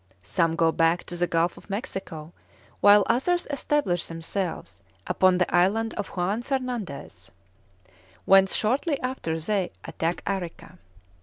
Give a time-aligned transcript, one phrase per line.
[0.23, 2.33] Some go back to the Gulf of Mexico,
[2.79, 7.31] while others establish themselves upon the island of Juan Fernandez,
[8.25, 10.79] whence shortly after they attack Arica.